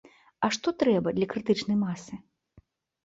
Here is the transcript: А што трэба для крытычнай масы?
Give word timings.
А 0.47 0.47
што 0.55 0.73
трэба 0.81 1.13
для 1.19 1.27
крытычнай 1.35 1.77
масы? 1.85 2.13